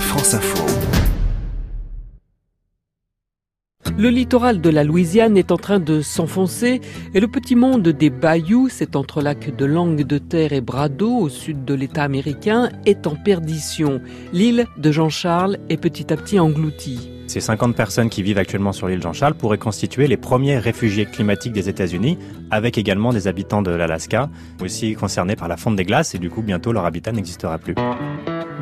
France 0.00 0.34
Info. 0.34 0.64
Le 3.98 4.10
littoral 4.10 4.60
de 4.60 4.68
la 4.70 4.84
Louisiane 4.84 5.36
est 5.36 5.50
en 5.50 5.56
train 5.56 5.80
de 5.80 6.02
s'enfoncer 6.02 6.80
et 7.14 7.20
le 7.20 7.28
petit 7.28 7.56
monde 7.56 7.88
des 7.88 8.10
bayous, 8.10 8.68
cet 8.68 8.94
entrelac 8.94 9.56
de 9.56 9.64
langue 9.64 10.02
de 10.02 10.18
terre 10.18 10.52
et 10.52 10.60
bras 10.60 10.88
d'eau 10.88 11.16
au 11.16 11.28
sud 11.28 11.64
de 11.64 11.74
l'État 11.74 12.02
américain, 12.02 12.68
est 12.84 13.06
en 13.06 13.16
perdition. 13.16 14.00
L'île 14.32 14.66
de 14.76 14.92
Jean-Charles 14.92 15.58
est 15.70 15.78
petit 15.78 16.12
à 16.12 16.16
petit 16.16 16.38
engloutie. 16.38 17.10
Ces 17.26 17.40
50 17.40 17.74
personnes 17.74 18.08
qui 18.08 18.22
vivent 18.22 18.38
actuellement 18.38 18.72
sur 18.72 18.86
l'île 18.86 19.02
Jean-Charles 19.02 19.34
pourraient 19.34 19.58
constituer 19.58 20.06
les 20.06 20.16
premiers 20.16 20.58
réfugiés 20.58 21.06
climatiques 21.06 21.52
des 21.52 21.68
États-Unis, 21.68 22.18
avec 22.50 22.78
également 22.78 23.12
des 23.12 23.26
habitants 23.26 23.62
de 23.62 23.70
l'Alaska, 23.72 24.28
aussi 24.62 24.94
concernés 24.94 25.36
par 25.36 25.48
la 25.48 25.56
fonte 25.56 25.74
des 25.74 25.84
glaces, 25.84 26.14
et 26.14 26.18
du 26.18 26.30
coup 26.30 26.42
bientôt 26.42 26.72
leur 26.72 26.84
habitat 26.84 27.12
n'existera 27.12 27.58
plus. 27.58 27.74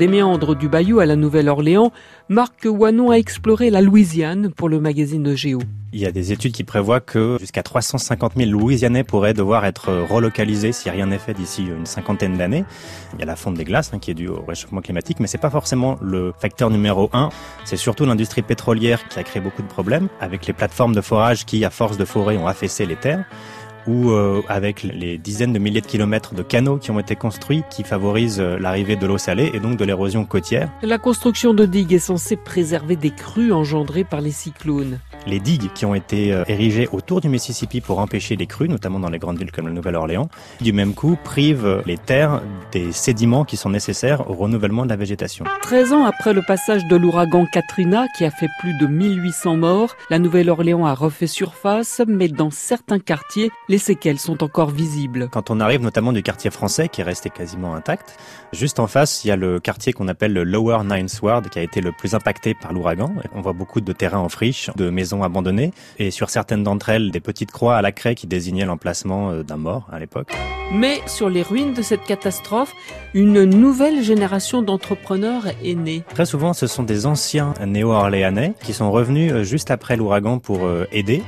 Des 0.00 0.08
méandres 0.08 0.56
du 0.56 0.70
Bayou 0.70 1.00
à 1.00 1.04
la 1.04 1.14
Nouvelle-Orléans, 1.14 1.92
Marc 2.30 2.64
Wanon 2.64 3.10
a 3.10 3.16
exploré 3.16 3.68
la 3.68 3.82
Louisiane 3.82 4.50
pour 4.50 4.70
le 4.70 4.80
magazine 4.80 5.36
Géo. 5.36 5.58
Il 5.92 6.00
y 6.00 6.06
a 6.06 6.10
des 6.10 6.32
études 6.32 6.52
qui 6.52 6.64
prévoient 6.64 7.00
que 7.00 7.36
jusqu'à 7.38 7.62
350 7.62 8.32
000 8.34 8.50
Louisianais 8.50 9.04
pourraient 9.04 9.34
devoir 9.34 9.66
être 9.66 9.92
relocalisés 10.08 10.72
si 10.72 10.88
rien 10.88 11.04
n'est 11.04 11.18
fait 11.18 11.34
d'ici 11.34 11.66
une 11.66 11.84
cinquantaine 11.84 12.38
d'années. 12.38 12.64
Il 13.12 13.20
y 13.20 13.22
a 13.24 13.26
la 13.26 13.36
fonte 13.36 13.56
des 13.56 13.64
glaces 13.64 13.90
hein, 13.92 13.98
qui 13.98 14.10
est 14.10 14.14
due 14.14 14.28
au 14.28 14.42
réchauffement 14.48 14.80
climatique, 14.80 15.20
mais 15.20 15.26
c'est 15.26 15.36
pas 15.36 15.50
forcément 15.50 15.98
le 16.00 16.32
facteur 16.38 16.70
numéro 16.70 17.10
un. 17.12 17.28
C'est 17.66 17.76
surtout 17.76 18.06
l'industrie 18.06 18.40
pétrolière 18.40 19.06
qui 19.08 19.18
a 19.18 19.22
créé 19.22 19.42
beaucoup 19.42 19.60
de 19.60 19.68
problèmes 19.68 20.08
avec 20.18 20.46
les 20.46 20.54
plateformes 20.54 20.94
de 20.94 21.02
forage 21.02 21.44
qui, 21.44 21.62
à 21.66 21.70
force 21.70 21.98
de 21.98 22.06
forer, 22.06 22.38
ont 22.38 22.46
affaissé 22.46 22.86
les 22.86 22.96
terres 22.96 23.26
ou 23.86 24.10
euh, 24.10 24.42
avec 24.48 24.82
les 24.82 25.18
dizaines 25.18 25.52
de 25.52 25.58
milliers 25.58 25.80
de 25.80 25.86
kilomètres 25.86 26.34
de 26.34 26.42
canaux 26.42 26.78
qui 26.78 26.90
ont 26.90 26.98
été 26.98 27.16
construits 27.16 27.62
qui 27.70 27.82
favorisent 27.82 28.40
euh, 28.40 28.58
l'arrivée 28.58 28.96
de 28.96 29.06
l'eau 29.06 29.18
salée 29.18 29.50
et 29.54 29.60
donc 29.60 29.76
de 29.76 29.84
l'érosion 29.84 30.24
côtière. 30.24 30.70
La 30.82 30.98
construction 30.98 31.54
de 31.54 31.66
digues 31.66 31.92
est 31.92 31.98
censée 31.98 32.36
préserver 32.36 32.96
des 32.96 33.10
crues 33.10 33.52
engendrées 33.52 34.04
par 34.04 34.20
les 34.20 34.32
cyclones. 34.32 34.98
Les 35.26 35.40
digues 35.40 35.72
qui 35.74 35.84
ont 35.84 35.94
été 35.94 36.32
euh, 36.32 36.44
érigées 36.48 36.88
autour 36.92 37.20
du 37.20 37.28
Mississippi 37.28 37.80
pour 37.80 37.98
empêcher 37.98 38.36
les 38.36 38.46
crues, 38.46 38.68
notamment 38.68 39.00
dans 39.00 39.10
les 39.10 39.18
grandes 39.18 39.38
villes 39.38 39.52
comme 39.52 39.66
la 39.66 39.72
Nouvelle-Orléans, 39.72 40.28
du 40.60 40.72
même 40.72 40.94
coup 40.94 41.16
privent 41.22 41.82
les 41.86 41.98
terres 41.98 42.42
des 42.72 42.92
sédiments 42.92 43.44
qui 43.44 43.56
sont 43.56 43.70
nécessaires 43.70 44.30
au 44.30 44.34
renouvellement 44.34 44.84
de 44.84 44.90
la 44.90 44.96
végétation. 44.96 45.44
13 45.62 45.92
ans 45.92 46.04
après 46.04 46.32
le 46.32 46.42
passage 46.42 46.86
de 46.86 46.96
l'ouragan 46.96 47.46
Katrina 47.52 48.06
qui 48.16 48.24
a 48.24 48.30
fait 48.30 48.48
plus 48.60 48.76
de 48.78 48.86
1800 48.86 49.56
morts, 49.56 49.96
la 50.10 50.18
Nouvelle-Orléans 50.18 50.86
a 50.86 50.94
refait 50.94 51.26
surface, 51.26 52.02
mais 52.06 52.28
dans 52.28 52.50
certains 52.50 52.98
quartiers, 52.98 53.50
les 53.68 53.78
séquelles 53.78 54.18
sont 54.18 54.42
encore 54.42 54.70
visibles. 54.70 55.28
Quand 55.30 55.50
on 55.50 55.60
arrive 55.60 55.82
notamment 55.82 56.12
du 56.12 56.22
quartier 56.22 56.50
français 56.50 56.88
qui 56.88 57.00
est 57.00 57.04
resté 57.04 57.30
quasiment 57.30 57.74
intact, 57.74 58.16
juste 58.52 58.80
en 58.80 58.86
face, 58.86 59.24
il 59.24 59.28
y 59.28 59.30
a 59.30 59.36
le 59.36 59.60
quartier 59.60 59.92
qu'on 59.92 60.08
appelle 60.08 60.32
le 60.32 60.44
Lower 60.44 60.78
Ninth 60.84 61.20
Ward 61.22 61.48
qui 61.48 61.58
a 61.58 61.62
été 61.62 61.80
le 61.80 61.92
plus 61.92 62.14
impacté 62.14 62.54
par 62.54 62.72
l'ouragan. 62.72 63.12
On 63.34 63.40
voit 63.40 63.52
beaucoup 63.52 63.80
de 63.80 63.92
terrains 63.92 64.18
en 64.18 64.28
friche, 64.28 64.70
de 64.76 64.90
maisons 64.90 65.19
abandonnées 65.22 65.72
et 65.98 66.10
sur 66.10 66.30
certaines 66.30 66.62
d'entre 66.62 66.88
elles, 66.88 67.10
des 67.10 67.20
petites 67.20 67.50
croix 67.50 67.76
à 67.76 67.82
la 67.82 67.92
craie 67.92 68.14
qui 68.14 68.26
désignaient 68.26 68.64
l'emplacement 68.64 69.30
euh, 69.30 69.42
d'un 69.42 69.56
mort 69.56 69.88
à 69.92 69.98
l'époque. 69.98 70.32
Mais 70.72 71.00
sur 71.06 71.28
les 71.28 71.42
ruines 71.42 71.74
de 71.74 71.82
cette 71.82 72.04
catastrophe, 72.04 72.72
une 73.12 73.44
nouvelle 73.44 74.02
génération 74.02 74.62
d'entrepreneurs 74.62 75.48
est 75.64 75.74
née. 75.74 76.02
Très 76.14 76.26
souvent, 76.26 76.52
ce 76.52 76.66
sont 76.66 76.84
des 76.84 77.06
anciens 77.06 77.54
néo-orléanais 77.64 78.54
qui 78.62 78.72
sont 78.72 78.90
revenus 78.90 79.32
euh, 79.32 79.42
juste 79.42 79.70
après 79.70 79.96
l'ouragan 79.96 80.38
pour 80.38 80.64
euh, 80.64 80.86
aider. 80.92 81.22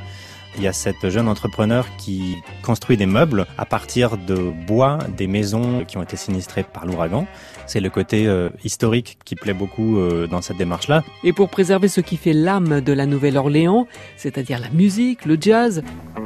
Il 0.57 0.63
y 0.63 0.69
a 0.69 0.73
cette 0.73 1.09
jeune 1.09 1.29
entrepreneur 1.29 1.87
qui 1.97 2.37
construit 2.63 2.97
des 2.97 3.07
meubles 3.07 3.47
à 3.57 3.65
partir 3.65 4.19
de 4.19 4.53
bois 4.67 4.99
des 5.17 5.27
maisons 5.27 5.85
qui 5.87 5.97
ont 5.97 6.03
été 6.03 6.17
sinistrées 6.17 6.63
par 6.63 6.85
l'ouragan. 6.87 7.27
C'est 7.67 7.81
le 7.81 7.89
côté 7.89 8.27
euh, 8.27 8.51
historique 8.65 9.19
qui 9.25 9.35
plaît 9.35 9.55
beaucoup 9.55 9.99
euh, 9.99 10.27
dans 10.27 10.43
cette 10.43 10.59
démarche-là. 10.59 11.03
Et 11.25 11.33
pour 11.33 11.49
préserver 11.49 11.89
ce 11.89 12.01
qui 12.01 12.17
fait 12.17 12.35
l'âme 12.35 12.81
de 12.81 12.93
la 12.93 13.07
Nouvelle-Orléans, 13.07 13.87
c'est-à-dire 14.17 14.59
la 14.59 14.71
musique, 14.71 15.25
le 15.25 15.39
jazz, 15.41 15.83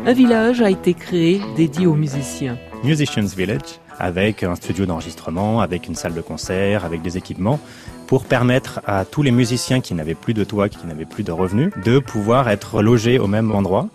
un 0.07 0.13
village 0.13 0.61
a 0.61 0.71
été 0.71 0.95
créé 0.95 1.41
dédié 1.57 1.87
aux 1.87 1.95
musiciens. 1.95 2.59
Musicians 2.83 3.27
Village, 3.37 3.81
avec 3.99 4.43
un 4.43 4.55
studio 4.55 4.87
d'enregistrement, 4.87 5.61
avec 5.61 5.87
une 5.87 5.95
salle 5.95 6.15
de 6.15 6.21
concert, 6.21 6.85
avec 6.85 7.03
des 7.03 7.17
équipements, 7.17 7.61
pour 8.07 8.25
permettre 8.25 8.81
à 8.87 9.05
tous 9.05 9.23
les 9.23 9.31
musiciens 9.31 9.81
qui 9.81 9.95
n'avaient 9.95 10.15
plus 10.15 10.35
de 10.35 10.45
toit, 10.45 10.69
qui 10.69 10.87
n'avaient 10.87 11.05
plus 11.05 11.25
de 11.25 11.33
revenus, 11.33 11.73
de 11.85 11.99
pouvoir 11.99 12.49
être 12.49 12.83
logés 12.83 13.19
au 13.19 13.27
même 13.27 13.51
endroit 13.53 13.89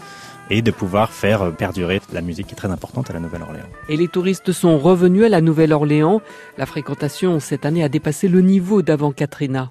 et 0.49 0.61
de 0.61 0.71
pouvoir 0.71 1.11
faire 1.11 1.53
perdurer 1.55 2.01
la 2.11 2.21
musique 2.21 2.47
qui 2.47 2.53
est 2.53 2.57
très 2.57 2.71
importante 2.71 3.09
à 3.09 3.13
la 3.13 3.19
Nouvelle-Orléans. 3.19 3.67
Et 3.87 3.95
les 3.95 4.09
touristes 4.09 4.51
sont 4.51 4.77
revenus 4.77 5.23
à 5.23 5.29
la 5.29 5.39
Nouvelle-Orléans. 5.39 6.21
La 6.57 6.65
fréquentation 6.65 7.39
cette 7.39 7.65
année 7.65 7.83
a 7.83 7.89
dépassé 7.89 8.27
le 8.27 8.41
niveau 8.41 8.81
d'avant 8.81 9.11
Katrina. 9.13 9.69